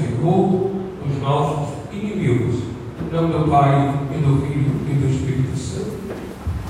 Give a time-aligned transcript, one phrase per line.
[0.00, 0.70] Senhor
[1.06, 2.62] os nossos inimigos.
[3.00, 5.98] Em nome do Pai, e do Filho e do Espírito Santo.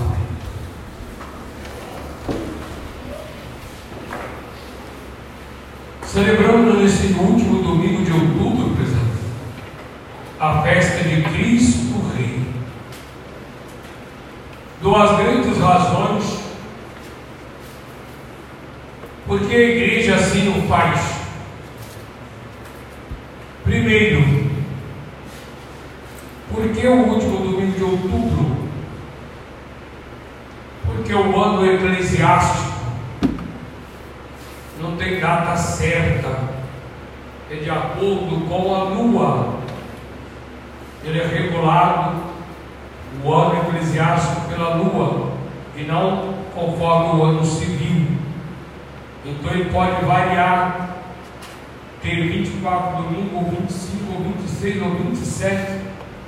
[0.00, 0.20] Amém.
[6.02, 8.98] Celebramos nesse último domingo de outubro, presente,
[10.40, 12.42] a festa de Cristo Rei.
[14.82, 16.40] Duas grandes razões
[19.24, 21.19] porque a igreja assim o faz.
[23.70, 24.50] Primeiro,
[26.52, 28.56] porque o último domingo de outubro?
[30.84, 32.72] Porque o ano eclesiástico
[34.80, 36.48] não tem data certa,
[37.48, 39.60] é de acordo com a lua.
[41.04, 42.24] Ele é regulado,
[43.22, 45.30] o ano eclesiástico, pela lua,
[45.76, 48.18] e não conforme o ano civil.
[49.24, 50.99] Então ele pode variar,
[52.02, 55.72] ter 24 domingos, ou 25, ou 26, ou 27,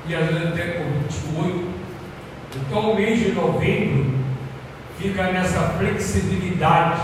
[0.06, 1.72] e às vezes até com 28.
[2.56, 4.14] Então o mês de novembro
[4.98, 7.00] fica nessa flexibilidade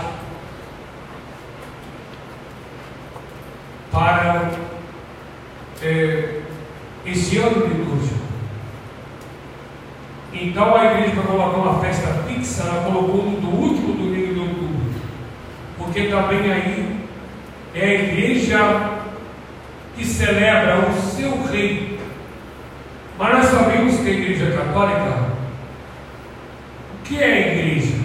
[3.91, 4.51] para
[5.81, 6.41] é,
[7.05, 8.19] esse ano litúrgico.
[10.31, 14.91] Então a igreja colocar uma festa fixa, ela colocou no último domingo de outubro,
[15.77, 16.98] porque também aí
[17.73, 18.99] é a igreja
[19.95, 21.99] que celebra o seu rei.
[23.17, 25.29] Mas nós sabemos que a igreja católica,
[26.93, 27.95] o que é a igreja?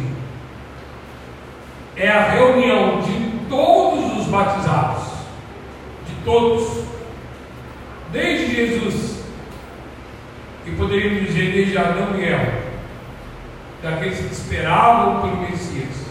[1.96, 5.14] É a reunião de todos os batizados
[6.24, 6.84] todos,
[8.10, 9.22] desde Jesus,
[10.66, 12.52] e poderíamos dizer desde Adão e Eva,
[13.82, 16.04] daqueles que esperavam pelo Messias.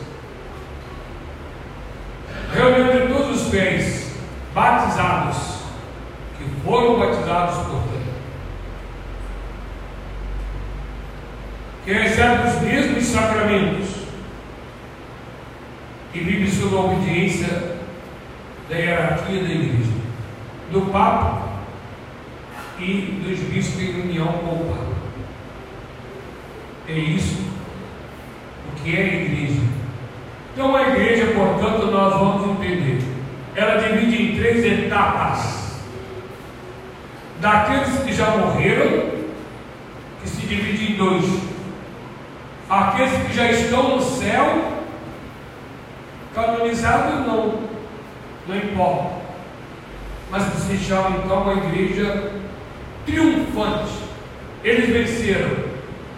[2.53, 4.11] Reunião de todos os pés
[4.51, 5.37] batizados,
[6.37, 8.03] que foram batizados por Deus,
[11.85, 13.89] que recebem os mesmos sacramentos
[16.15, 17.77] e vivem sob a obediência
[18.69, 19.91] da hierarquia da igreja
[20.71, 21.49] do Papa
[22.79, 24.93] e dos bispos em união com o Papa.
[26.87, 27.43] É isso
[28.71, 29.61] o que é a igreja.
[30.53, 33.12] Então a igreja, portanto, nós vamos entender.
[33.55, 35.81] Ela divide em três etapas.
[37.39, 39.09] Daqueles que já morreram,
[40.21, 41.25] que se divide em dois.
[42.69, 44.71] Aqueles que já estão no céu,
[46.33, 47.59] canonizados não,
[48.47, 49.23] não importa
[50.33, 52.31] mas se chama então a igreja
[53.05, 53.93] triunfante.
[54.63, 55.51] Eles venceram,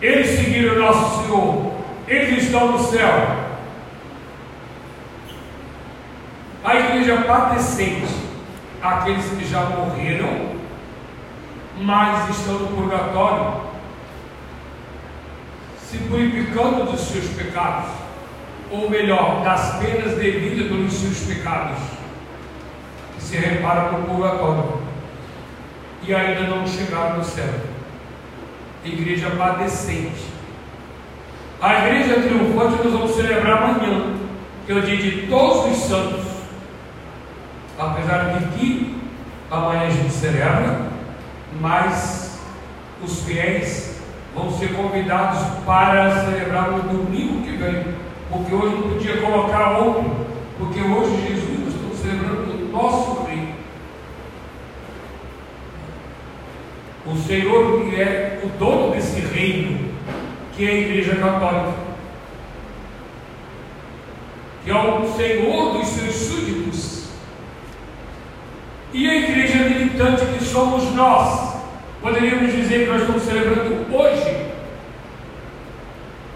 [0.02, 1.73] eles seguiram nosso Senhor,
[2.07, 3.44] eles estão no céu.
[6.66, 8.14] A igreja padecente,
[8.81, 10.56] aqueles que já morreram,
[11.80, 13.62] mas estão no purgatório,
[15.80, 17.92] se purificando dos seus pecados,
[18.72, 21.78] ou melhor, das penas devidas pelos seus pecados
[23.20, 24.82] se repara no purgatório
[26.03, 27.53] e ainda não chegaram no céu.
[28.84, 30.26] Igreja padecente.
[31.59, 34.14] A igreja triunfante nós vamos celebrar amanhã,
[34.66, 36.25] que é o dia de todos os santos.
[37.78, 38.97] Apesar de que
[39.52, 40.88] amanhã a gente celebra,
[41.59, 42.40] mas
[43.03, 44.00] os fiéis
[44.34, 47.85] vão ser convidados para celebrar no domingo que vem,
[48.30, 50.25] porque hoje não podia colocar outro,
[50.58, 53.56] porque hoje Jesus estamos celebrando nosso Rei.
[57.06, 59.94] O Senhor que é o dono desse reino,
[60.56, 61.74] que é a Igreja Católica,
[64.64, 66.94] que é o Senhor dos seus súditos,
[68.95, 71.53] e a Igreja militante que somos nós.
[72.01, 74.45] Poderíamos dizer que nós estamos celebrando hoje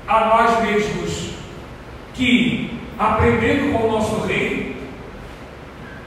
[0.05, 1.35] a nós mesmos,
[2.13, 4.75] que aprendendo com o nosso Rei,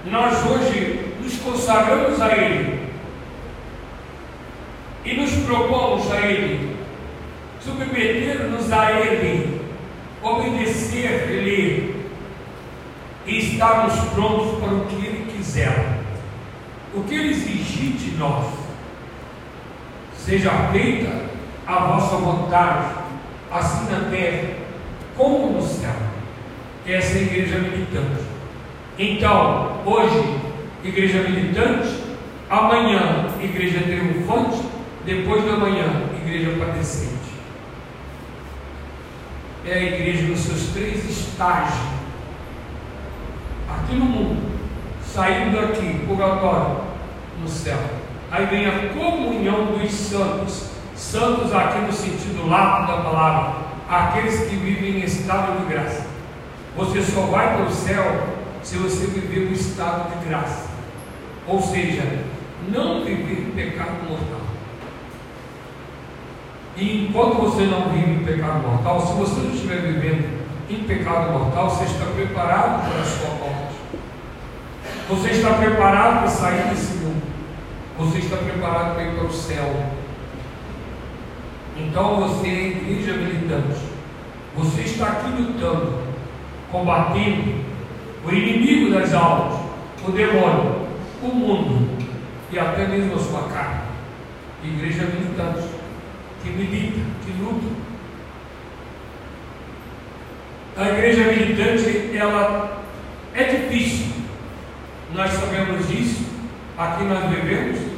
[0.04, 2.80] nós hoje nos consagramos a Ele
[5.06, 6.77] e nos propomos a Ele,
[7.62, 9.59] submeter-nos a Ele,
[10.22, 11.97] obedecer-lhe
[13.24, 16.02] e estarmos prontos para o que Ele quiser.
[16.94, 18.47] O que Ele exigir de nós,
[20.16, 21.10] seja feita
[21.66, 22.94] a vossa vontade,
[23.50, 24.62] assim na terra
[25.16, 25.94] como no céu.
[26.86, 28.22] Essa é a igreja militante.
[28.98, 30.36] Então, hoje,
[30.84, 32.03] igreja militante,
[32.50, 34.62] amanhã, igreja triunfante,
[35.04, 37.12] depois da manhã, igreja padecente.
[39.65, 41.78] É a igreja nos seus três estágios.
[43.71, 44.52] Aqui no mundo,
[45.12, 46.76] saindo daqui, purgatório,
[47.41, 47.78] no céu.
[48.30, 50.70] Aí vem a comunhão dos santos.
[50.97, 53.54] Santos aqui no sentido lato da palavra,
[53.88, 56.06] aqueles que vivem em estado de graça.
[56.76, 58.28] Você só vai para o céu
[58.62, 60.70] se você viver o estado de graça.
[61.47, 62.03] Ou seja,
[62.68, 64.41] não viver pecado mortal.
[66.76, 71.32] E enquanto você não vive em pecado mortal, se você não estiver vivendo em pecado
[71.32, 73.31] mortal, você está preparado para a sua.
[75.12, 77.22] Você está preparado para sair desse mundo.
[77.98, 79.86] Você está preparado para ir para o céu.
[81.76, 83.78] Então você é igreja militante.
[84.56, 85.98] Você está aqui lutando,
[86.70, 87.62] combatendo
[88.24, 89.60] o inimigo das almas,
[90.03, 90.86] o demônio,
[91.22, 91.91] o mundo
[92.50, 93.82] e até mesmo a sua carne.
[94.65, 95.68] Igreja militante,
[96.42, 97.66] que milita, que luta.
[100.78, 102.82] A igreja militante, ela
[103.34, 104.11] é difícil.
[105.14, 106.24] Nós sabemos disso.
[106.76, 107.92] Aqui nós vivemos.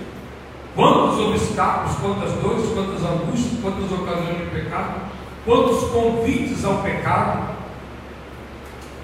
[0.74, 5.02] Quantos obstáculos, quantas dores, quantas angústias, quantas ocasiões de pecado,
[5.44, 7.54] quantos convites ao pecado,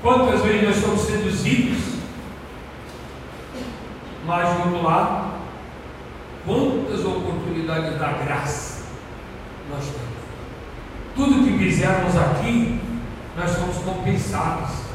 [0.03, 2.01] quantas vezes nós somos seduzidos,
[4.27, 5.35] mas do outro lado,
[6.45, 8.83] quantas oportunidades da graça
[9.71, 10.11] nós temos.
[11.15, 12.81] Tudo que fizermos aqui
[13.37, 14.90] nós somos compensados.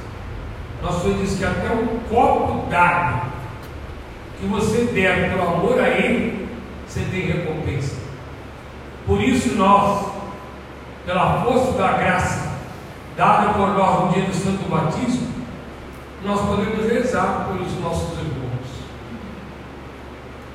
[0.85, 3.23] Nosso Senhor diz que até um copo d'água
[4.39, 6.47] que você der por amor a Ele,
[6.87, 7.95] você tem recompensa.
[9.07, 10.11] Por isso nós,
[11.03, 12.51] pela força da graça
[13.17, 15.27] dada por nós no dia do Santo Batismo,
[16.23, 18.35] nós podemos rezar pelos nossos irmãos.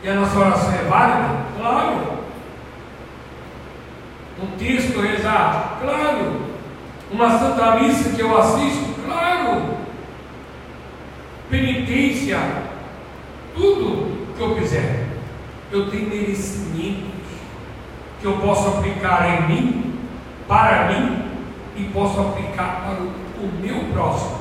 [0.04, 1.40] E a nossa oração é válida?
[1.58, 2.20] Claro.
[4.40, 5.78] Um texto rezar?
[5.82, 6.42] Claro.
[7.10, 8.94] Uma santa missa que eu assisto?
[9.04, 9.89] Claro!
[11.50, 12.38] Penitência,
[13.54, 15.08] tudo que eu quiser.
[15.72, 17.10] Eu tenho merecimentos
[18.20, 19.94] que eu posso aplicar em mim,
[20.46, 21.22] para mim,
[21.76, 24.38] e posso aplicar para o, meu próximo.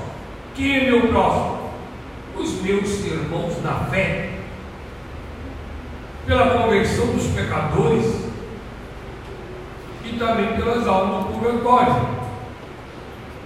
[0.53, 1.59] Quem é meu próximo?
[2.37, 4.31] Os meus irmãos na fé,
[6.25, 8.29] pela conversão dos pecadores
[10.05, 12.19] e também pelas almas do purgatório.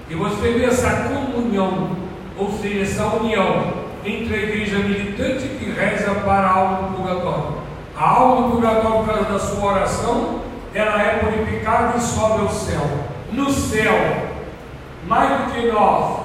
[0.10, 1.98] E você vê essa comunhão,
[2.38, 7.58] ou seja, essa união entre a igreja militante que reza para a alma do purgatório.
[7.96, 10.42] A alma do purgatório, por causa da sua oração,
[10.74, 12.82] ela é purificada e sobe ao céu.
[13.32, 13.94] No céu,
[15.08, 16.24] mais do que nós,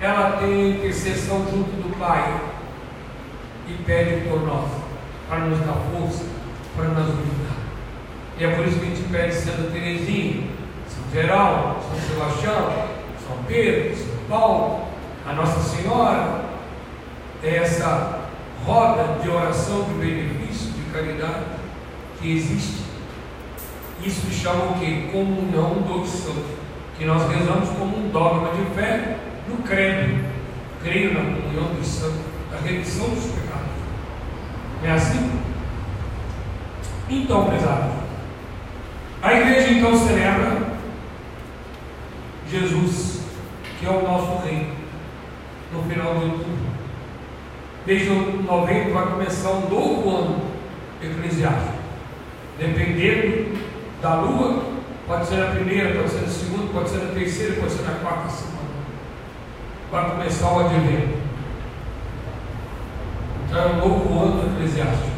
[0.00, 2.40] ela tem a intercessão junto do Pai
[3.68, 4.68] e pede por nós,
[5.28, 6.24] para nos dar força,
[6.76, 7.52] para nos ajudar.
[8.38, 10.48] E é por isso que a gente pede Santa Teresinha,
[10.88, 12.72] São Geraldo, São Sebastião,
[13.26, 14.91] são Pedro, São Paulo,
[15.26, 16.44] a Nossa Senhora,
[17.42, 18.20] é essa
[18.64, 21.44] roda de oração de benefício, de caridade
[22.20, 22.82] que existe.
[24.04, 25.08] Isso chama o que?
[25.12, 26.44] Comunhão dos santos,
[26.98, 29.16] que nós rezamos como um dogma de fé
[29.48, 30.32] no credo.
[30.82, 32.20] Creio na comunhão dos santos,
[32.50, 33.68] da remissão dos pecados.
[34.84, 35.30] É assim?
[37.08, 37.92] Então, pesados,
[39.22, 40.72] a igreja então celebra
[42.50, 43.12] Jesus
[43.82, 44.71] que é o nosso rei,
[45.72, 46.72] no final de outubro.
[47.84, 50.42] Desde novembro vai começar um novo ano
[51.02, 51.82] eclesiástico.
[52.58, 53.58] Dependendo
[54.00, 54.62] da lua,
[55.06, 57.98] pode ser na primeira, pode ser na segunda, pode ser na terceira, pode ser na
[57.98, 58.62] quarta semana.
[59.90, 61.22] Vai começar o advento.
[63.46, 65.12] Então é um novo ano eclesiástico.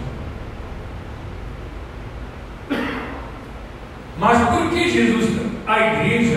[4.19, 6.34] Mas por que Jesus, a igreja,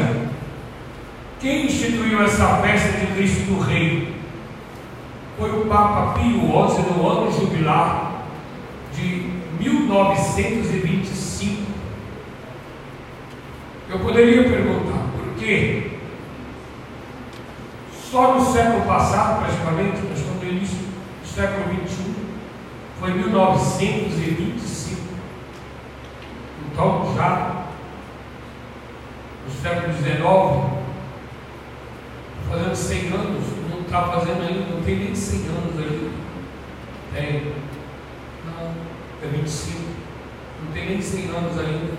[1.40, 4.16] quem instituiu essa festa de Cristo do Rei?
[5.38, 8.24] Foi o Papa Pio XI no ano jubilar
[8.94, 9.30] de
[9.60, 11.68] 1925.
[13.90, 15.92] Eu poderia perguntar por quê?
[17.94, 20.80] Só no século passado, praticamente, nós estamos no início
[21.22, 22.16] do século XXI,
[23.00, 25.02] foi 1925.
[26.72, 27.66] Então, já
[29.46, 30.77] no século XIX,
[32.78, 36.12] fazendo 100 anos, não está fazendo ainda, não tem nem 100 anos ainda.
[37.14, 37.54] Tem.
[38.46, 38.74] Não,
[39.24, 39.80] é 25.
[40.64, 41.94] Não tem nem 100 anos ainda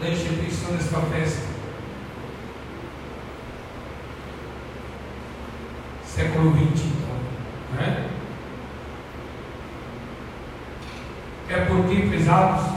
[0.00, 1.54] na instituição dessa festa.
[6.04, 7.76] Século XX, então.
[7.76, 8.10] Né?
[11.48, 12.74] É porque, pesados,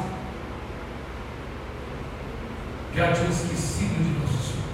[2.95, 4.67] já tinham esquecido de Nosso Senhor.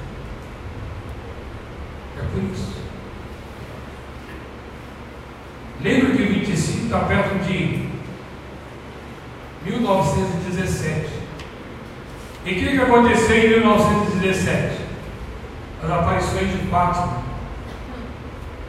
[2.19, 2.73] É por isso.
[5.83, 7.83] Lembra que 25 está perto de
[12.45, 14.83] E o que, que aconteceu em 1917?
[15.83, 17.23] As aparições de Fátima.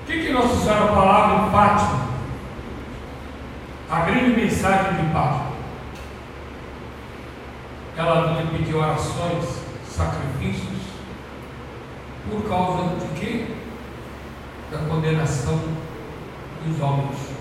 [0.02, 2.04] O que, que Nossa Senhora falava em Fátima?
[3.90, 5.54] A grande mensagem de Fátima.
[7.96, 10.80] Ela lhe pediu orações, sacrifícios,
[12.30, 13.46] por causa de quê?
[14.72, 15.60] Da condenação
[16.66, 17.34] dos homens.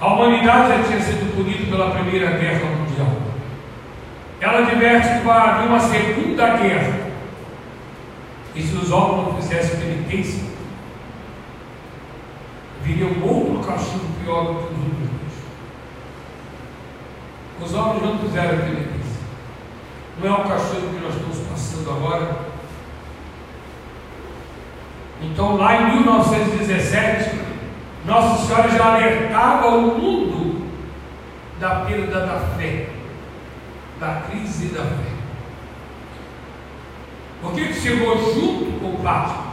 [0.00, 3.39] A humanidade já tinha sido punida pela Primeira Guerra Mundial.
[4.40, 7.10] Ela adverte que vai haver uma segunda guerra.
[8.54, 10.44] E se os homens não fizessem penitência,
[12.82, 15.10] viria um outro castigo pior do que os últimos.
[17.62, 19.20] Os homens não fizeram penitência.
[20.22, 22.36] Não é o castigo que nós estamos passando agora.
[25.22, 27.38] Então, lá em 1917,
[28.06, 30.66] nossa Senhora já alertava o mundo
[31.60, 32.88] da perda da fé,
[34.00, 35.20] da crise da fé.
[37.42, 39.50] O que chegou junto com o Fátima?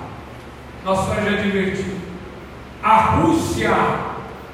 [0.83, 1.97] Nossa Senhora já advertiu.
[2.81, 3.71] A Rússia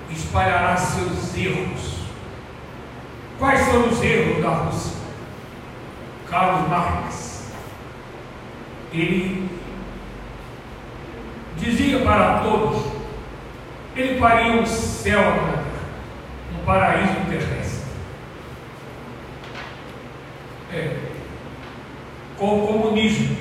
[0.10, 2.00] espalhará seus erros.
[3.40, 4.98] Quais são os erros da Rússia?
[6.30, 7.52] Carlos Marx.
[8.92, 9.50] Ele
[11.58, 12.94] dizia para todos
[13.96, 15.22] ele faria um céu
[16.56, 17.62] um paraíso terrestre.
[20.74, 20.98] É.
[22.36, 23.38] Com o comunismo,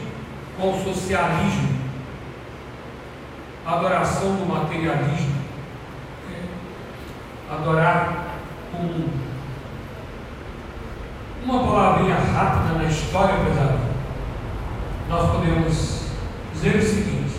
[0.61, 1.81] com o socialismo,
[3.65, 5.35] adoração do materialismo,
[6.31, 7.55] é.
[7.55, 8.37] adorar
[8.75, 9.23] o mundo.
[11.43, 13.79] Uma palavrinha rápida na história, pesado.
[15.09, 16.03] Nós podemos
[16.53, 17.35] dizer o seguinte: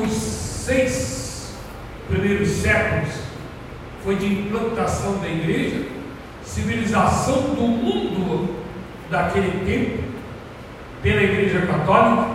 [0.00, 1.56] os seis
[2.08, 3.14] primeiros séculos
[4.04, 5.95] foi de implantação da igreja,
[6.56, 8.56] civilização do mundo
[9.10, 10.04] daquele tempo
[11.02, 12.30] pela igreja católica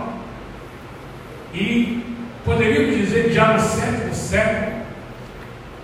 [1.52, 4.82] e poderíamos dizer que já no século século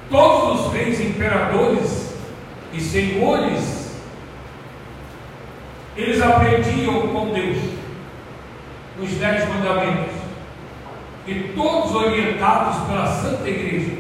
[0.09, 2.15] todos os reis, imperadores
[2.73, 3.99] e senhores
[5.97, 7.59] eles aprendiam com Deus
[9.01, 10.15] nos dez mandamentos
[11.27, 13.99] e todos orientados pela Santa Igreja.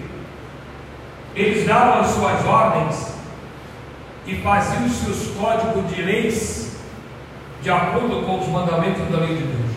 [1.34, 3.17] Eles davam as suas ordens
[4.28, 6.76] e faziam os seus códigos de leis
[7.62, 9.70] de acordo com os mandamentos da lei de Deus.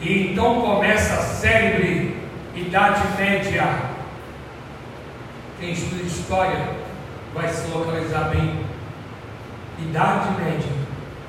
[0.00, 2.16] E então começa a célebre
[2.54, 3.66] Idade Média.
[5.60, 6.76] Quem estuda história
[7.34, 8.64] vai se localizar bem.
[9.78, 10.72] Idade Média,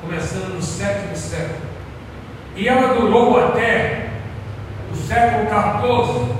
[0.01, 1.67] começando no sétimo século.
[2.55, 4.11] E ela durou até
[4.89, 6.35] do século XIV,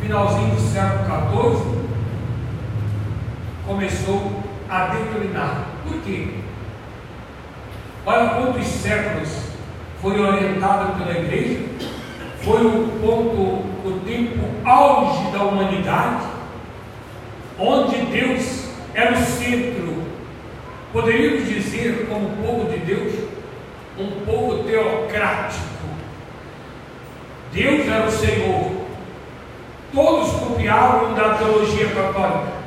[0.00, 1.78] finalzinho do século XIV,
[3.66, 4.37] começou
[4.68, 5.66] a declinar.
[5.82, 6.28] Por quê?
[8.06, 9.28] Olha quantos séculos
[10.00, 11.60] foi orientado pela igreja,
[12.42, 16.26] foi o ponto, o tempo auge da humanidade,
[17.58, 20.04] onde Deus era o centro.
[20.92, 23.14] Poderíamos dizer, como povo de Deus,
[23.98, 25.78] um povo teocrático
[27.52, 28.72] Deus era o Senhor.
[29.92, 32.57] Todos copiavam da teologia católica.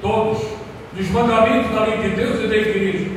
[0.00, 0.58] Todos.
[0.92, 3.10] Dos mandamentos da lei de Deus e da igreja.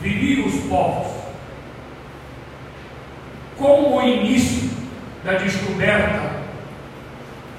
[0.00, 1.12] Viviam os povos.
[3.56, 4.70] Com o início
[5.24, 6.42] da descoberta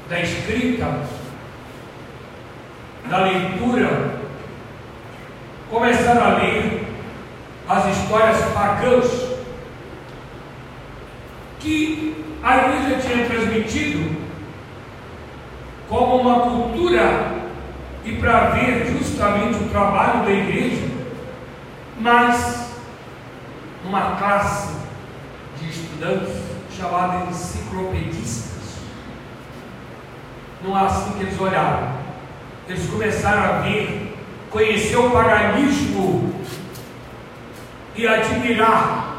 [0.10, 1.00] da escrita,
[3.10, 4.20] da leitura,
[5.70, 6.86] começaram a ler
[7.68, 9.34] as histórias pagãs
[11.60, 14.18] que a igreja tinha transmitido
[15.90, 17.33] como uma cultura
[18.06, 20.88] e para ver justamente o trabalho da igreja,
[22.00, 22.68] mas
[23.86, 24.76] uma classe
[25.60, 26.42] de estudantes
[26.76, 28.78] chamada enciclopedistas.
[30.64, 31.94] Não é assim que eles olharam.
[32.68, 34.18] Eles começaram a ver,
[34.50, 36.34] conhecer o paganismo
[37.96, 39.14] e admirar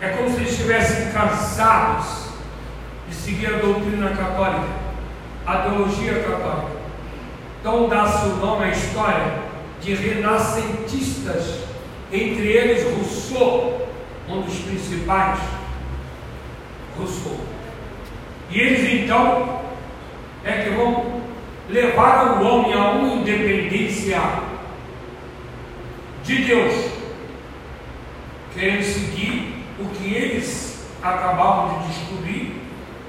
[0.00, 2.30] é como se eles estivessem cansados
[3.08, 4.66] de seguir a doutrina católica,
[5.46, 6.71] a teologia católica.
[7.62, 9.38] Então dá-se o nome à história
[9.80, 11.60] de renascentistas,
[12.12, 13.88] entre eles Rousseau,
[14.28, 15.38] um dos principais,
[16.98, 17.38] Rousseau.
[18.50, 19.60] E eles então
[20.42, 21.22] é que vão
[21.70, 24.20] levar o homem a uma independência
[26.24, 26.90] de Deus,
[28.52, 32.60] querendo seguir o que eles acabavam de descobrir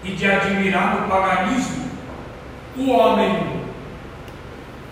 [0.03, 1.89] e de admirar no paganismo.
[2.77, 3.62] O homem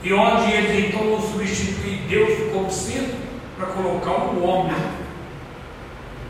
[0.03, 3.15] e onde eles então vão substituir Deus como centro
[3.55, 4.75] para colocar o homem.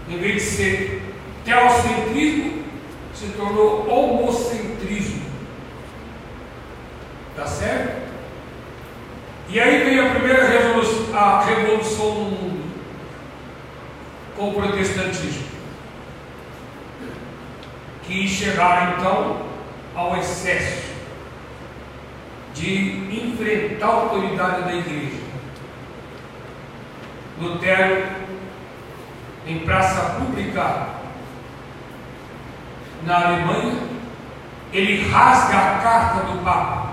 [0.10, 1.14] Em vez de ser
[1.46, 2.64] teocentrismo,
[3.14, 5.22] se tornou homocentrismo.
[7.36, 8.02] Tá certo?
[9.48, 12.72] E aí vem a primeira revolução, a revolução no mundo,
[14.36, 15.46] com o protestantismo.
[18.04, 19.46] Que chegaram então
[19.96, 20.91] ao excesso
[22.54, 25.22] de enfrentar a autoridade da igreja.
[27.40, 28.06] Lutero,
[29.48, 30.88] em praça pública
[33.04, 33.80] na Alemanha,
[34.72, 36.92] ele rasga a carta do Papa,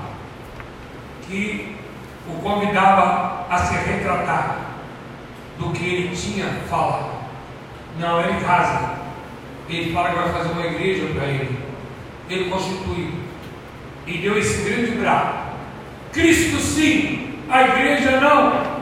[1.27, 1.77] que
[2.27, 4.59] o convidava a se retratar
[5.59, 7.19] do que ele tinha falado.
[7.99, 8.99] Não, ele rasga.
[9.69, 11.59] Ele fala que vai fazer uma igreja para ele.
[12.31, 13.13] Ele constituiu.
[14.07, 15.38] E deu esse grande brado.
[16.13, 18.79] Cristo sim, a igreja não.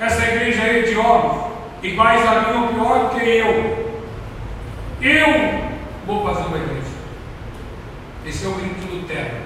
[0.00, 1.52] Essa igreja é de homens,
[1.82, 3.90] iguais a mim ou pior que eu.
[5.02, 5.70] Eu
[6.06, 6.90] vou fazer uma igreja.
[8.26, 9.40] Esse é o grito do terra.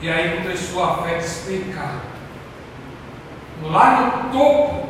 [0.00, 2.00] E aí começou a fé despencar.
[3.62, 4.88] Lá no topo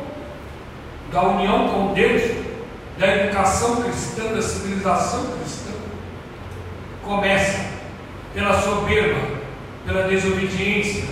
[1.11, 2.23] da união com Deus,
[2.97, 5.71] da educação cristã, da civilização cristã,
[7.03, 7.64] começa
[8.35, 9.29] pela soberba,
[9.85, 11.05] pela desobediência,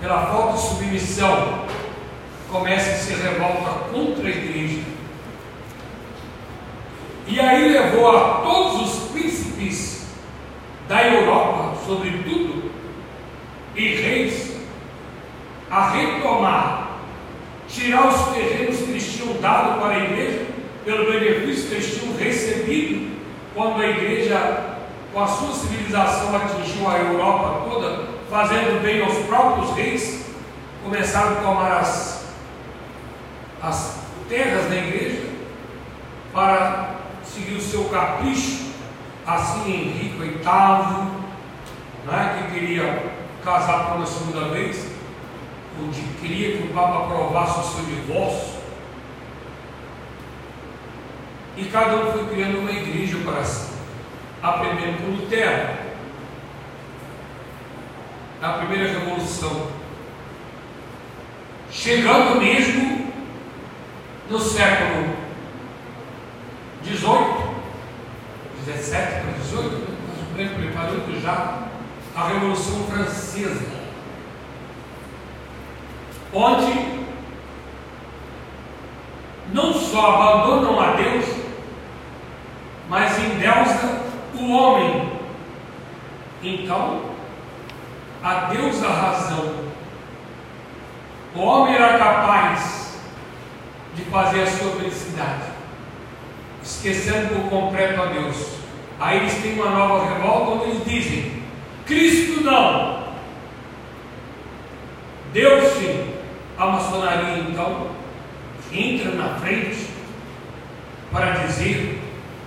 [0.00, 1.66] pela falta de submissão,
[2.50, 4.80] começa a se revolta contra a igreja.
[7.28, 10.06] E aí levou a todos os príncipes
[10.88, 12.72] da Europa, sobretudo,
[13.76, 14.56] e reis,
[15.70, 16.98] a retomar,
[17.68, 20.46] tirar os terrenos que eles tinham dado para a igreja,
[20.86, 23.12] pelo benefício que eles tinham recebido,
[23.54, 24.71] quando a igreja
[25.12, 30.24] com a sua civilização atingiu a Europa toda, fazendo bem aos próprios reis,
[30.82, 32.24] começaram a tomar as,
[33.62, 35.30] as terras da igreja
[36.32, 38.72] para seguir o seu capricho,
[39.26, 40.42] assim Henrique VIII,
[42.06, 43.12] né, que queria
[43.44, 44.90] casar pela segunda vez,
[45.78, 48.62] onde queria que o Papa aprovasse o seu divórcio,
[51.54, 53.71] e cada um foi criando uma igreja para si
[54.42, 55.68] aprendendo com Lutero,
[58.40, 59.70] na primeira revolução,
[61.70, 63.12] chegando mesmo
[64.28, 65.16] no século
[66.82, 67.42] 18,
[68.66, 69.62] 17 para 18,
[70.08, 71.68] mais ou menos preparando já
[72.16, 73.70] a Revolução Francesa,
[76.32, 77.02] onde
[79.52, 81.24] não só abandonam a Deus,
[82.88, 83.91] mas endeusa
[84.42, 85.12] o homem.
[86.42, 87.02] Então,
[88.22, 89.54] a Deus a razão.
[91.34, 92.98] O homem era capaz
[93.94, 95.44] de fazer a sua felicidade,
[96.62, 98.56] esquecendo por completo a Deus.
[99.00, 101.42] Aí eles têm uma nova revolta onde eles dizem:
[101.86, 103.04] Cristo não,
[105.32, 106.12] Deus sim.
[106.58, 107.88] A maçonaria então
[108.70, 109.88] entra na frente
[111.10, 112.00] para dizer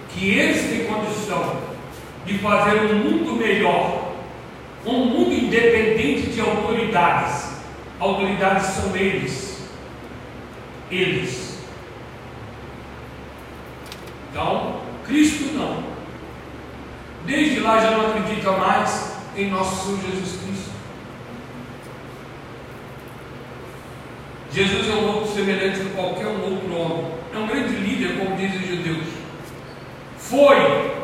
[0.10, 1.75] que eles têm condição
[2.26, 4.14] de fazer um mundo melhor,
[4.86, 7.56] um mundo independente de autoridades.
[8.00, 9.64] Autoridades são eles.
[10.92, 11.60] Eles.
[14.32, 15.84] Então, Cristo não.
[17.26, 20.72] Desde lá já não acredita mais em nosso Senhor Jesus Cristo.
[24.52, 27.12] Jesus é um outro semelhante a qualquer um outro homem.
[27.34, 29.08] É um grande líder, como dizem os judeus.
[30.18, 30.95] Foi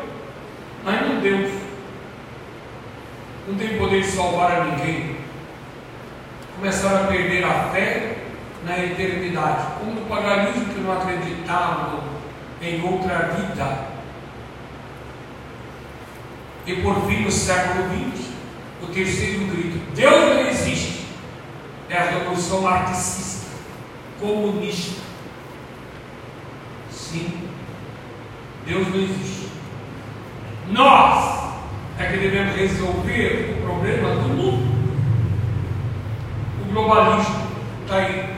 [1.22, 1.50] Deus.
[3.46, 5.16] Não tem poder de salvar a ninguém.
[6.56, 8.16] Começaram a perder a fé
[8.64, 12.00] na eternidade, como no paganismo que não acreditavam
[12.60, 13.92] em outra vida.
[16.64, 18.28] E por fim, no século XX,
[18.82, 21.06] o terceiro grito: Deus não existe.
[21.88, 23.48] É a revolução marxista,
[24.20, 25.02] comunista.
[26.90, 27.48] Sim,
[28.64, 29.31] Deus não existe.
[30.72, 31.52] Nós
[31.98, 34.72] é que devemos resolver o problema do mundo.
[36.62, 37.46] O globalismo
[37.82, 38.34] está aí.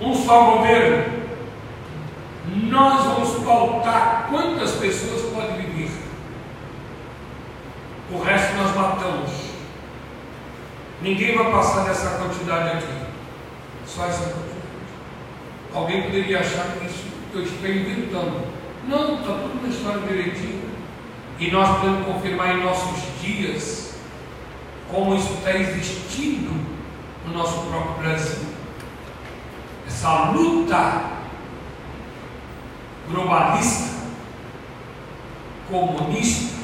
[0.00, 1.18] Um só governo.
[2.70, 5.90] Nós vamos pautar quantas pessoas podem viver.
[8.10, 9.30] O resto nós matamos.
[11.02, 13.06] Ninguém vai passar dessa quantidade aqui.
[13.86, 14.48] Só essa quantidade.
[15.74, 18.48] Alguém poderia achar que isso eu estou inventando.
[18.88, 20.67] Não, está tudo na história direitinho.
[21.38, 23.94] E nós podemos confirmar em nossos dias
[24.90, 26.50] como isso está existindo
[27.26, 28.48] no nosso próprio Brasil.
[29.86, 31.18] Essa luta
[33.10, 33.88] globalista,
[35.70, 36.56] comunista,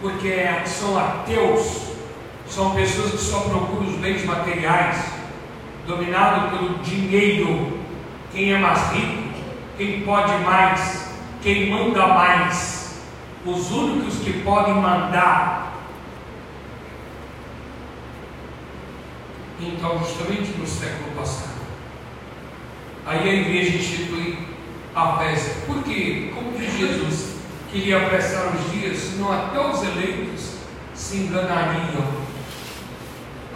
[0.00, 0.34] porque
[0.66, 1.88] são ateus,
[2.46, 5.04] são pessoas que só procuram os bens materiais,
[5.86, 7.78] dominado pelo dinheiro,
[8.32, 9.30] quem é mais rico,
[9.76, 11.08] quem pode mais,
[11.42, 12.77] quem manda mais,
[13.50, 15.74] os únicos que podem mandar.
[19.60, 21.58] Então, justamente no século passado,
[23.06, 24.38] aí a igreja institui
[24.94, 25.66] a festa.
[25.66, 26.32] Por quê?
[26.34, 27.36] Como Jesus
[27.72, 30.58] queria apressar os dias, senão até os eleitos
[30.94, 32.28] se enganariam.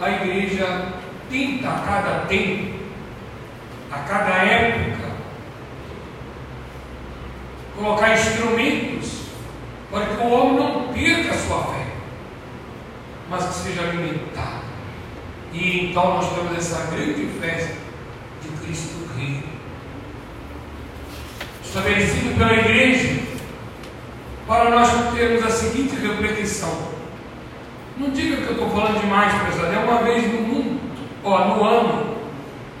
[0.01, 0.93] A igreja
[1.29, 2.79] tenta a cada tempo,
[3.91, 5.13] a cada época,
[7.77, 9.22] colocar instrumentos
[9.93, 11.85] para que o homem não perca a sua fé,
[13.29, 14.63] mas que seja alimentado.
[15.53, 17.75] E então nós temos essa grande festa
[18.41, 19.43] de Cristo Rei,
[21.63, 23.21] estabelecido pela igreja,
[24.47, 26.75] para nós termos a seguinte reflexão.
[27.95, 30.81] Não diga que eu estou falando demais, pessoal, é uma vez no mundo,
[31.23, 32.17] ó, no ano,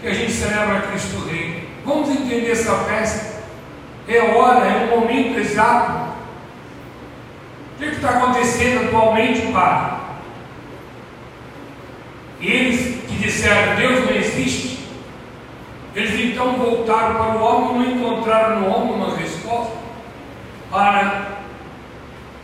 [0.01, 1.69] que a gente celebra Cristo Rei.
[1.85, 3.43] Vamos entender essa festa.
[4.07, 6.02] É hora, é um momento exato.
[7.73, 9.99] O que está acontecendo atualmente, Pai?
[12.39, 14.79] Eles que disseram Deus não existe,
[15.95, 19.73] eles então voltaram para o homem e não encontraram no homem uma resposta
[20.69, 21.37] para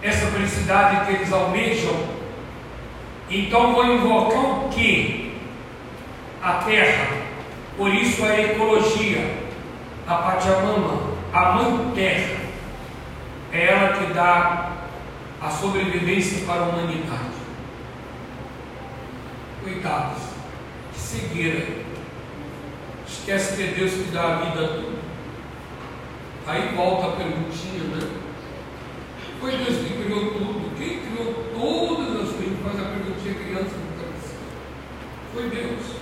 [0.01, 1.93] essa felicidade que eles almejam.
[3.29, 5.37] Então vou invocar o que?
[6.41, 7.07] A terra.
[7.75, 9.35] Por isso a ecologia,
[10.07, 11.01] a Pachamama,
[11.33, 12.39] a mãe terra,
[13.51, 14.78] é ela que dá
[15.41, 17.39] a sobrevivência para a humanidade.
[19.63, 20.23] Coitados,
[20.93, 21.67] que cegueira.
[23.07, 24.99] Esquece que é Deus que dá a vida a tudo.
[26.47, 28.09] Aí volta a perguntinha, né?
[29.39, 30.77] Foi Deus que criou tudo.
[30.77, 32.59] Quem criou todas as coisas?
[32.63, 34.35] Faz a perguntinha criança no cabeça.
[35.33, 35.99] Foi Deus.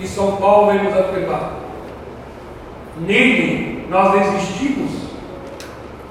[0.00, 1.60] E São Paulo vem nos afirmar.
[3.00, 4.90] Nele nós existimos,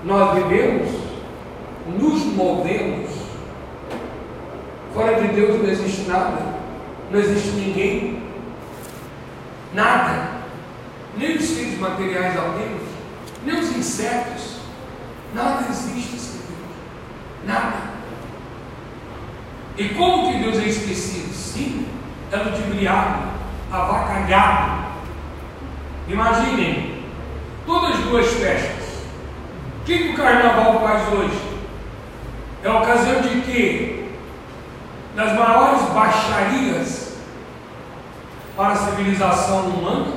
[0.03, 0.96] nós vivemos,
[1.87, 3.09] nos movemos.
[4.93, 6.41] Fora de Deus não existe nada,
[7.11, 8.23] não existe ninguém,
[9.73, 10.29] nada,
[11.17, 12.81] nem os seres materiais apenas,
[13.45, 14.57] nem os insetos,
[15.35, 17.77] nada existe sem Deus, nada.
[19.77, 21.31] E como que Deus é esquecido?
[21.31, 21.87] Sim,
[22.31, 23.27] é ludibriado,
[23.71, 24.87] avacalhado.
[26.07, 27.03] Imaginem,
[27.65, 28.87] todas as duas festas.
[29.81, 31.46] O que, que o carnaval faz hoje?
[32.67, 34.11] É a ocasião de que
[35.15, 37.15] das maiores baixarias
[38.57, 40.11] para a civilização humana,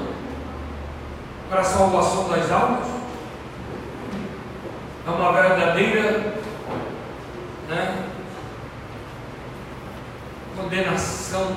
[1.48, 2.88] para a salvação das almas.
[5.06, 6.34] É uma verdadeira
[7.68, 8.04] né,
[10.56, 11.54] condenação,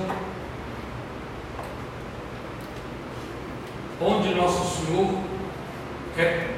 [4.00, 5.10] onde Nosso Senhor
[6.20, 6.50] é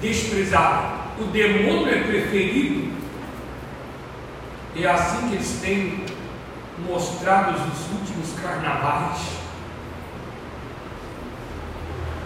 [0.00, 0.96] desprezado.
[1.20, 2.85] O demônio é preferido,
[4.76, 6.04] e é assim que eles têm
[6.86, 9.20] mostrados os últimos carnavais.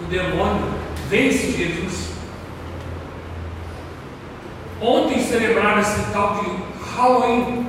[0.02, 0.74] O demônio
[1.08, 2.10] vence Jesus.
[4.80, 7.68] Ontem celebraram esse tal de Halloween.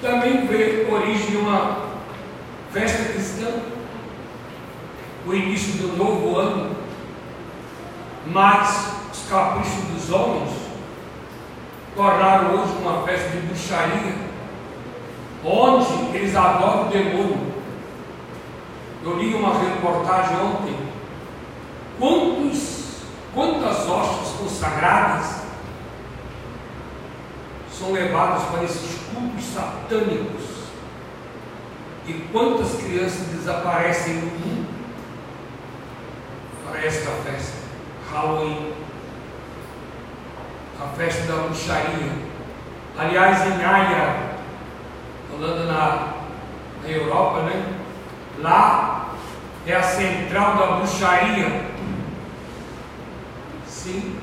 [0.00, 1.84] Também veio origem de uma
[2.72, 3.60] festa cristã.
[5.26, 6.74] O início do novo ano.
[8.26, 10.53] Mas os caprichos dos homens
[11.94, 14.34] tornaram hoje uma festa de bruxaria
[15.44, 17.54] onde eles adoram o demônio.
[19.02, 20.76] Eu li uma reportagem ontem.
[21.98, 23.02] Quantos,
[23.34, 25.42] quantas hostes consagradas
[27.70, 30.54] são levadas para esses cultos satânicos?
[32.06, 34.68] E quantas crianças desaparecem no mundo
[36.66, 37.64] para esta festa?
[38.10, 38.72] Halloween,
[40.82, 42.12] a festa da bruxaria.
[42.96, 44.34] Aliás, em Haia,
[45.30, 46.14] falando na,
[46.82, 47.74] na Europa, né?
[48.40, 49.14] Lá
[49.66, 51.64] é a central da bruxaria.
[53.66, 54.18] Sim.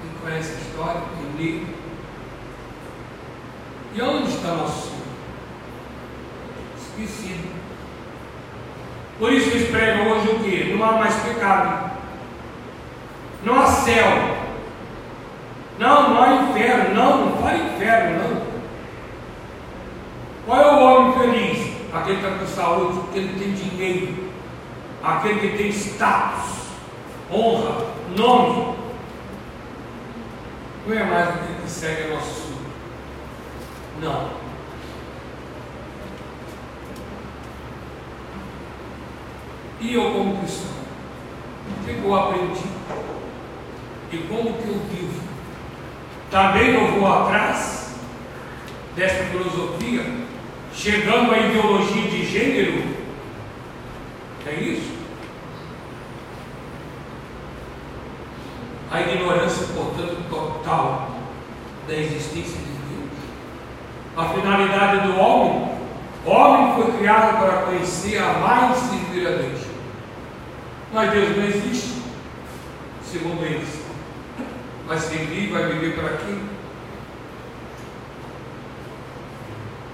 [0.00, 1.66] Quem conhece a história, quem lê.
[3.94, 5.04] E onde está nosso Senhor?
[6.76, 7.54] Esquecido.
[9.18, 10.74] Por isso eles pregam hoje o quê?
[10.76, 11.92] Não há mais pecado.
[13.44, 14.33] Não há céu.
[15.78, 18.42] Não, não há inferno, não, não fala inferno, não.
[20.46, 21.74] Qual é o homem feliz?
[21.92, 24.30] Aquele que está com saúde, aquele que tem dinheiro,
[25.02, 26.68] aquele que tem status,
[27.32, 28.74] honra, nome.
[30.86, 32.56] Não é mais aquele que segue a nosso sul.
[34.00, 34.30] Não.
[39.80, 40.70] E eu como cristão?
[41.68, 42.64] O que eu aprendi?
[44.12, 45.23] E como que eu vivo?
[46.34, 47.94] Também eu vou atrás
[48.96, 50.02] dessa filosofia,
[50.74, 52.82] chegando à ideologia de gênero?
[54.44, 54.94] É isso?
[58.90, 61.12] A ignorância, portanto, total
[61.86, 63.12] da existência de Deus.
[64.16, 65.68] A finalidade do homem,
[66.26, 69.60] o homem foi criado para conhecer, amar e servir a Deus.
[70.92, 72.02] Mas Deus não existe,
[73.04, 73.73] segundo eles.
[74.86, 76.38] Mas quem vive vai viver para quem?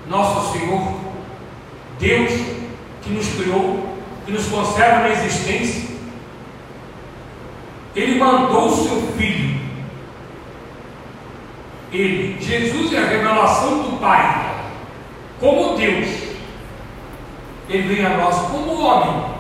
[0.09, 1.01] Nosso Senhor,
[1.99, 2.33] Deus
[3.03, 5.97] que nos criou, que nos conserva na existência,
[7.95, 9.61] Ele mandou o seu Filho.
[11.93, 14.55] Ele, Jesus é a revelação do Pai,
[15.39, 16.09] como Deus.
[17.69, 19.31] Ele vem a nós como homem.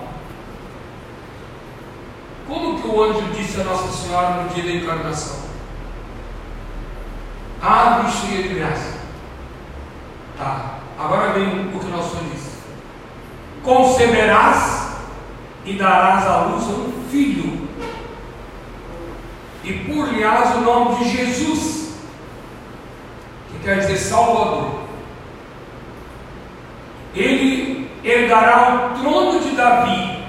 [2.46, 5.39] Como que o anjo disse a Nossa Senhora no dia da encarnação?
[7.62, 8.94] Ave cheia de graça.
[10.38, 10.78] Tá.
[10.98, 12.58] Agora vem o que nosso Senhor disse.
[13.62, 14.96] Conceberás
[15.64, 17.68] e darás à luz um filho.
[19.62, 21.94] E por-lhe-ás o nome de Jesus,
[23.50, 24.80] que quer dizer Salvador.
[27.14, 30.19] Ele herdará o trono de Davi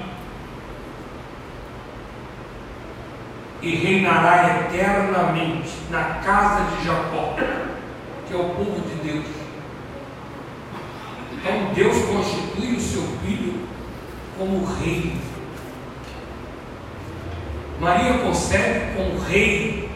[3.62, 7.36] e reinará eternamente na casa de Jacó,
[8.28, 9.26] que é o povo de Deus.
[11.34, 13.62] Então Deus constitui o seu filho
[14.38, 15.16] como rei.
[17.80, 19.90] Maria concebe como rei,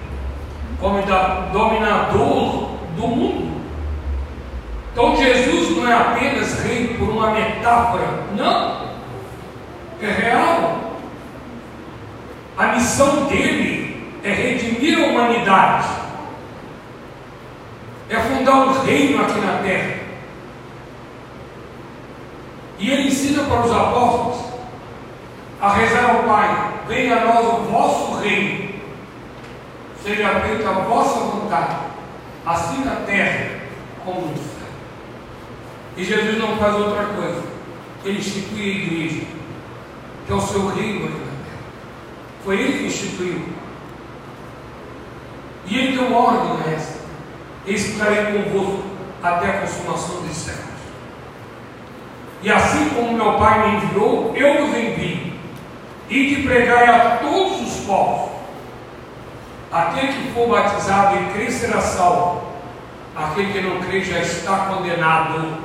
[0.79, 1.01] como
[1.51, 3.61] dominador do mundo.
[4.91, 8.85] Então Jesus não é apenas rei por uma metáfora, não,
[10.01, 10.84] é real.
[12.57, 15.89] A missão dele é redimir a humanidade,
[18.09, 19.95] é fundar um reino aqui na terra.
[22.79, 24.53] E ele ensina para os apóstolos
[25.61, 28.69] a rezar ao Pai: venha a nós o vosso reino,
[30.01, 31.75] seja feita a vossa vontade,
[32.45, 33.49] assim na terra
[34.05, 34.45] como no céu.
[35.97, 37.43] E Jesus não faz outra coisa,
[38.05, 39.25] ele institui a igreja,
[40.25, 41.34] que é o seu reino aqui na terra.
[42.45, 43.41] Foi ele que instituiu.
[45.65, 46.99] E ele deu ordem a essa:
[47.65, 48.83] estarei convosco
[49.23, 50.65] até a consumação dos séculos.
[52.43, 55.33] E assim como meu Pai me enviou, eu vos envio.
[56.07, 58.29] E de pregai a todos os povos.
[59.71, 62.43] Aquele que for batizado e crer será salvo.
[63.15, 65.57] Aquele que não crê já está condenado.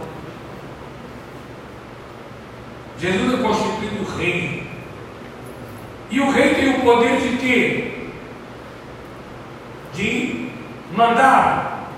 [2.99, 4.60] Jesus é constituído rei.
[6.11, 7.93] E o rei tem o poder de quê?
[9.95, 10.51] De
[10.93, 11.89] mandar.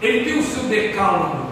[0.00, 1.48] Ele tem o seu decálogo.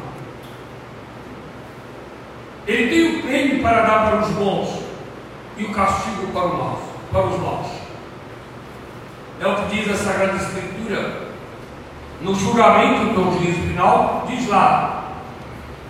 [2.66, 4.82] Ele tem o prêmio para dar para os bons
[5.56, 7.66] e o castigo para, o mal, para os maus.
[9.40, 11.26] É o que diz a Sagrada Escritura.
[12.22, 15.12] No julgamento do juízo final, diz lá: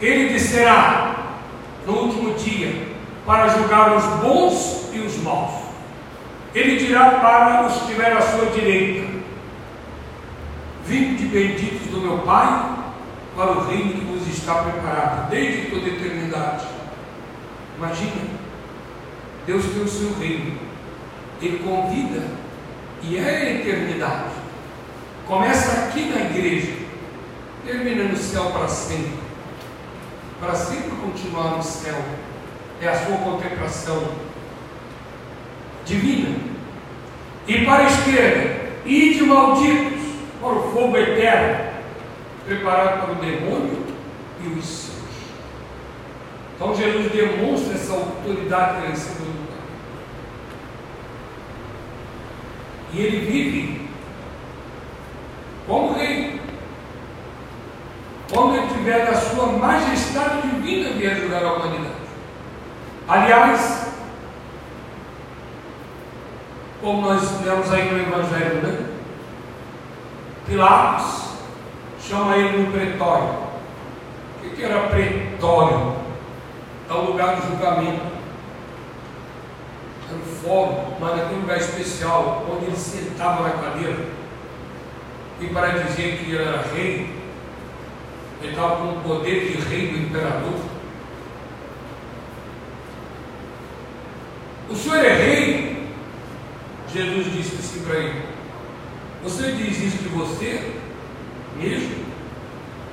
[0.01, 1.15] Ele descerá
[1.87, 2.89] no último dia
[3.25, 5.66] para julgar os bons e os maus.
[6.57, 9.07] Ele dirá para os que estiverem à sua direita:
[10.87, 12.79] Vinde benditos do meu Pai
[13.37, 16.67] para o reino que vos está preparado desde toda a eternidade.
[17.77, 18.23] Imagina,
[19.47, 20.59] Deus tem o seu reino,
[21.43, 22.27] Ele convida
[23.03, 24.35] e é a eternidade.
[25.27, 26.73] Começa aqui na igreja,
[27.67, 29.19] termina no céu para sempre,
[30.41, 32.03] para sempre continuar no céu.
[32.81, 34.03] É a sua contemplação
[35.87, 36.37] divina.
[37.47, 40.03] E para a esquerda, ide malditos
[40.41, 41.67] para o fogo eterno
[42.45, 43.85] preparado para o demônio
[44.43, 44.97] e os seus.
[46.55, 49.59] Então Jesus demonstra essa autoridade que ele recebeu do Pai.
[52.93, 53.89] E ele vive
[55.67, 56.41] como rei.
[58.33, 61.95] Quando ele tiver da sua majestade divina vier julgar a humanidade.
[63.09, 63.86] Aliás,
[66.87, 68.87] como nós lemos aí no Evangelho, né?
[70.47, 71.31] Pilatos
[72.01, 73.29] chama ele no pretório.
[74.45, 75.97] O que era pretório?
[76.89, 78.07] É o lugar de julgamento.
[80.09, 84.07] Era o fórum, mas naquele lugar especial, onde ele sentava na cadeira.
[85.41, 87.13] E para dizer que ele era rei,
[88.41, 90.61] ele estava com o poder de rei do imperador.
[94.71, 95.66] O senhor é rei?
[96.97, 98.23] Jesus disse assim para ele:
[99.23, 100.73] Você diz isso de você
[101.59, 102.07] mesmo?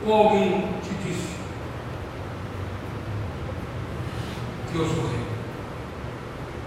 [0.05, 1.35] Ou alguém te disse
[4.69, 5.23] que eu sou rei?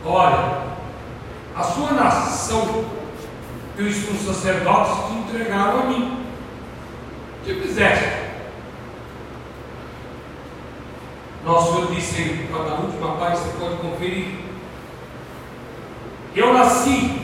[0.07, 0.63] Olha,
[1.55, 2.87] a sua nação
[3.77, 6.27] e os sumos sacerdotes te entregaram a mim.
[7.45, 8.27] Que fizeste?
[11.45, 14.47] Nosso Senhor disse na última página, você pode conferir.
[16.35, 17.16] Eu nasci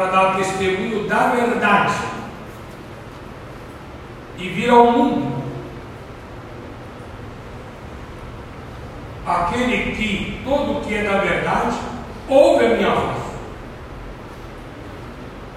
[0.00, 1.92] para dar testemunho da verdade
[4.38, 5.42] e vir ao mundo
[9.26, 11.76] aquele que todo que é da verdade
[12.26, 13.18] ouve a minha voz.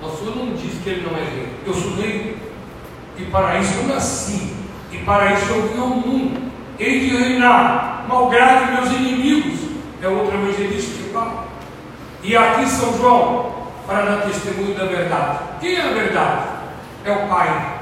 [0.02, 1.48] Nosso Senhor não diz que ele não é rei.
[1.66, 2.36] Eu sou rei
[3.18, 4.54] e para isso eu nasci
[4.92, 6.52] e para isso eu vim ao mundo.
[6.78, 9.62] Hei de reinar, malgrado meus inimigos.
[10.02, 11.48] É outro evangelista que fala.
[12.22, 13.53] E aqui São João,
[13.86, 15.40] para dar testemunho da verdade.
[15.60, 16.42] Quem é a verdade?
[17.06, 17.80] É o Pai,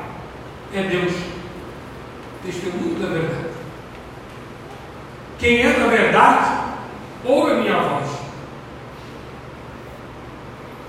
[0.74, 1.14] é Deus.
[2.44, 3.52] Testemunho da verdade.
[5.38, 6.52] Quem é da verdade,
[7.24, 8.10] ouve a minha voz.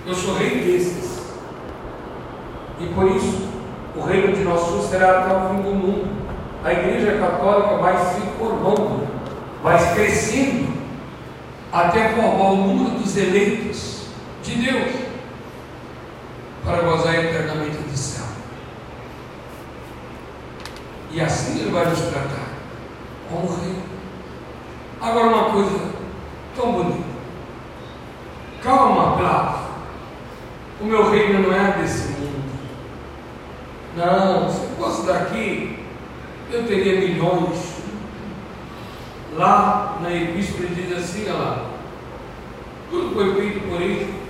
[0.06, 1.22] Eu sou rei desses.
[2.80, 3.48] E por isso,
[3.94, 6.22] o reino de nosso será até o fim do mundo.
[6.64, 9.06] A igreja católica vai se formando,
[9.62, 10.72] vai crescendo,
[11.72, 13.91] até formar o número dos eleitos
[14.42, 14.92] de Deus,
[16.64, 18.26] para gozar eternamente do céu.
[21.10, 22.52] E assim ele vai nos tratar
[23.40, 23.76] rei.
[25.00, 25.90] Agora uma coisa
[26.54, 27.12] tão bonita.
[28.62, 29.62] Calma, Plato.
[30.80, 32.42] O meu reino não é desse mundo.
[33.96, 35.78] Não, se fosse daqui,
[36.50, 37.82] eu teria milhões.
[39.34, 41.70] Lá na epístola ele diz assim, olha lá,
[42.90, 44.21] tudo foi feito por ele,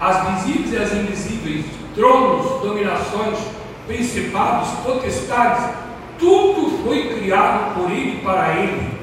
[0.00, 3.38] as visíveis e as invisíveis, tronos, dominações,
[3.86, 5.74] principados, potestades,
[6.18, 8.96] tudo foi criado por ele e para ele.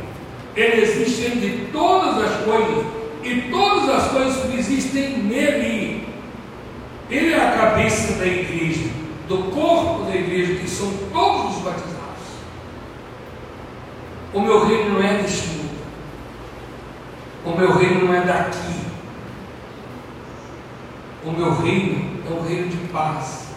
[0.56, 2.86] Ele existe entre todas as coisas,
[3.24, 6.08] e todas as coisas existem nele.
[7.10, 11.94] Ele é a cabeça da igreja do corpo da igreja, que são todos os batizados.
[14.34, 15.80] O meu reino não é deste mundo.
[17.46, 18.73] O meu reino não é daqui.
[21.34, 23.48] O meu reino é um reino de paz.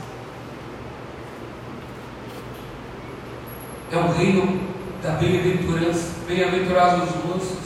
[3.92, 4.60] É um reino
[5.02, 6.14] da bem-aventurança.
[6.26, 7.58] Bem-aventurados os mansos.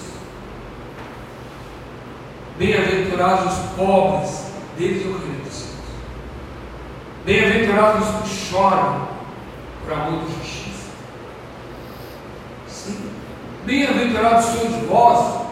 [2.59, 4.47] Bem-aventurados os pobres.
[4.77, 5.79] Deles o reino dos céus.
[7.25, 9.09] Bem-aventurados os que choram
[9.85, 10.91] por amor de justiça.
[12.67, 13.11] Sim.
[13.65, 15.47] Bem-aventurados sois vós,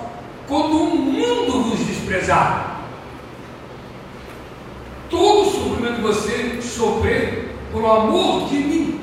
[0.48, 2.67] quando o mundo vos desprezar.
[5.88, 9.00] Todo o sofrimento que você sofrer por amor de mim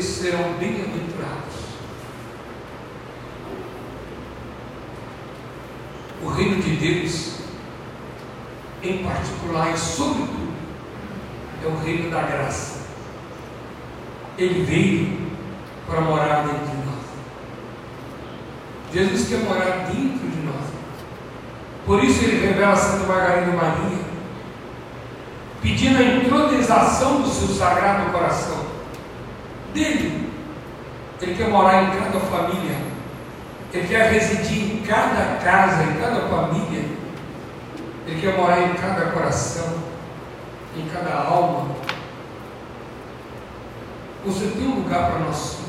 [0.00, 1.56] serão bem-aventurados.
[6.22, 7.40] O reino de Deus,
[8.82, 10.54] em particular e sobretudo,
[11.64, 12.86] é o reino da graça.
[14.38, 15.26] Ele veio
[15.86, 16.96] para morar dentro de nós.
[18.92, 20.64] Jesus quer morar dentro de nós.
[21.84, 24.05] Por isso ele revela a Santa Margarida Maria,
[25.66, 28.66] pedindo a intronização do seu sagrado coração.
[29.74, 30.30] Dele.
[31.20, 32.76] Ele quer morar em cada família.
[33.72, 36.84] Ele quer residir em cada casa, em cada família.
[38.06, 39.74] Ele quer morar em cada coração
[40.76, 41.74] em cada alma.
[44.24, 45.66] Você tem um lugar para Senhor.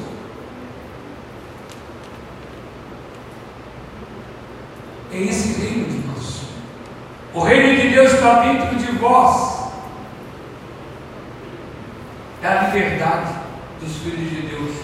[5.12, 6.48] É esse reino de nosso
[7.34, 9.57] O reino de Deus está dentro de vós.
[12.42, 13.34] É a liberdade
[13.82, 14.76] dos filhos de Deus.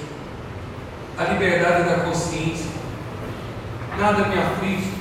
[1.17, 2.71] A liberdade da consciência.
[3.97, 4.91] Nada me aflige.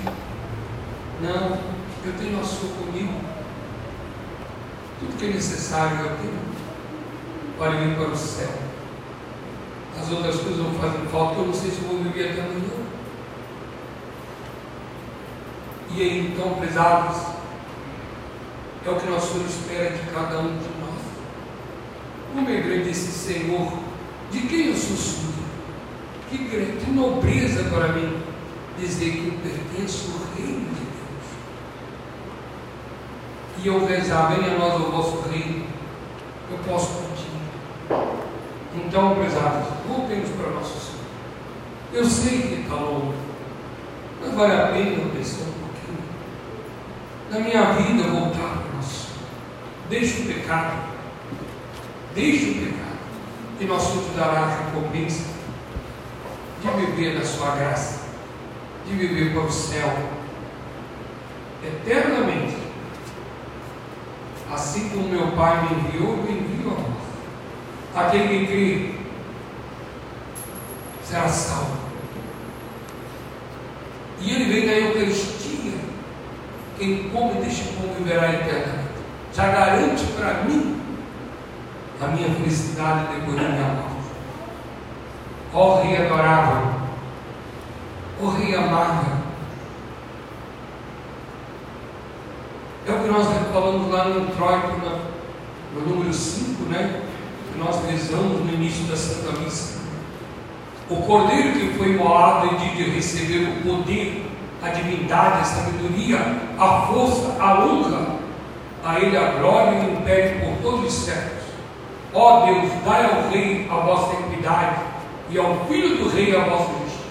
[1.22, 1.58] Não,
[2.04, 3.14] eu tenho a sua comigo.
[5.00, 6.52] Tudo que é necessário eu tenho
[7.58, 8.50] para ir para o céu.
[10.00, 12.82] As outras coisas vão fazer falta, eu não sei se vou viver até amanhã.
[15.94, 17.18] E aí, então, prezados,
[18.84, 20.91] É o que nosso Senhor espera de cada um de nós.
[22.34, 23.72] É grande esse Senhor,
[24.30, 25.32] de quem eu sou filho?
[26.30, 28.22] Que grande, nobreza para mim
[28.78, 31.28] dizer que eu pertenço ao reino de Deus.
[33.62, 35.66] E eu rezar, venha a nós o vosso reino,
[36.50, 38.02] eu posso pedir.
[38.76, 41.04] Então, prezados, voltemos para nosso Senhor.
[41.92, 43.18] Eu sei que está longe,
[44.20, 46.02] mas vale a pena eu pensar um pouquinho.
[47.30, 49.28] Na minha vida, voltar para nosso Senhor.
[49.90, 50.91] Deixe o pecado,
[52.14, 52.98] deixe o pecado,
[53.60, 55.24] e nosso te dará a recompensa
[56.60, 58.02] de viver na sua graça,
[58.86, 59.92] de viver para o céu
[61.64, 62.56] eternamente.
[64.52, 68.06] Assim como meu Pai me enviou, eu envio a vós.
[68.06, 68.94] Aquele que crê
[71.04, 71.78] será salvo.
[74.20, 75.72] E ele vem da Eucaristia.
[76.78, 78.92] Quem come deste pão viverá eternamente.
[79.34, 80.81] Já garante para mim
[82.02, 83.92] a minha felicidade depois da minha morte.
[85.54, 86.72] Ó Rei adorável,
[88.22, 89.22] ó Rei amável.
[92.84, 95.00] É o que nós falamos lá no introito,
[95.74, 97.02] no número 5, né?
[97.52, 99.80] Que nós rezamos no início da Santa Missa.
[100.90, 104.26] O Cordeiro que foi imolado e de receber o poder,
[104.60, 106.18] a divindade, a sabedoria,
[106.58, 108.16] a força, a honra,
[108.84, 111.41] a Ele a glória e o império por todos os séculos.
[112.14, 114.82] Ó Deus, dai ao Rei a vossa equidade
[115.30, 117.02] e ao Filho do Rei a vossa justiça.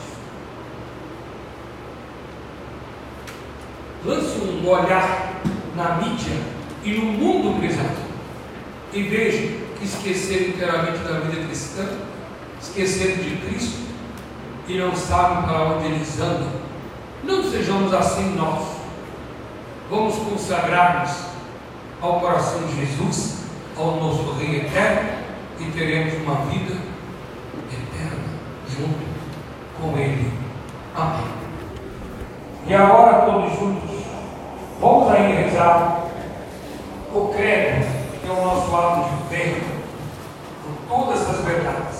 [4.05, 5.41] Lance um olhar
[5.75, 6.37] na mídia
[6.83, 8.01] e no mundo presente
[8.93, 11.87] e veja que esqueceram inteiramente da vida cristã,
[12.61, 13.79] esqueceram de Cristo
[14.67, 16.51] e não sabem para onde eles andam.
[17.23, 18.81] Não sejamos assim nós.
[19.89, 21.11] Vamos consagrar-nos
[22.01, 23.40] ao coração de Jesus,
[23.81, 25.09] qual o nosso Rei eterno
[25.59, 26.75] e teremos uma vida
[27.71, 28.23] eterna
[28.69, 28.99] junto
[29.81, 30.31] com Ele.
[30.95, 31.31] Amém.
[32.67, 34.05] E agora, todos juntos,
[34.79, 36.05] vamos aí rezar
[37.11, 37.87] o credo,
[38.21, 39.61] que é o nosso ato de fé,
[40.63, 41.90] por todas essas verdades.